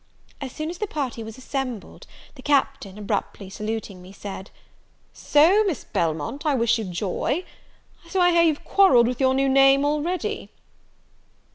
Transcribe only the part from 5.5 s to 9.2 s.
Miss Belmont, I wish you joy; so I hear you've quarrelled with